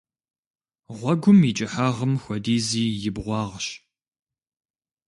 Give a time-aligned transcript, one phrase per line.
[0.97, 3.67] Гъуэгум и кӀыхьагъым хуэдизи и бгъуагъщ.